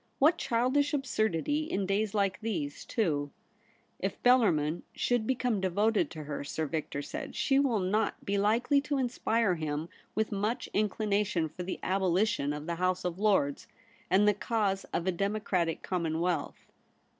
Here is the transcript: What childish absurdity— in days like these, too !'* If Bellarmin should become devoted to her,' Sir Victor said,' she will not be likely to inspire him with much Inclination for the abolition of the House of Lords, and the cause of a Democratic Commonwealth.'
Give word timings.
What 0.17 0.39
childish 0.39 0.95
absurdity— 0.95 1.65
in 1.69 1.85
days 1.85 2.15
like 2.15 2.39
these, 2.41 2.85
too 2.85 3.29
!'* 3.77 3.87
If 3.99 4.19
Bellarmin 4.23 4.81
should 4.95 5.27
become 5.27 5.61
devoted 5.61 6.09
to 6.09 6.23
her,' 6.23 6.43
Sir 6.43 6.65
Victor 6.65 7.03
said,' 7.03 7.35
she 7.35 7.59
will 7.59 7.77
not 7.77 8.25
be 8.25 8.35
likely 8.39 8.81
to 8.81 8.97
inspire 8.97 9.53
him 9.53 9.89
with 10.15 10.31
much 10.31 10.67
Inclination 10.73 11.47
for 11.49 11.61
the 11.61 11.79
abolition 11.83 12.51
of 12.51 12.65
the 12.65 12.77
House 12.81 13.05
of 13.05 13.19
Lords, 13.19 13.67
and 14.09 14.27
the 14.27 14.33
cause 14.33 14.85
of 14.85 15.05
a 15.05 15.11
Democratic 15.11 15.83
Commonwealth.' 15.83 16.71